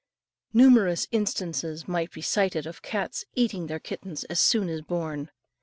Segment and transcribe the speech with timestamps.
[0.51, 5.29] Numerous instances might be cited of cats eating their kittens as soon as born.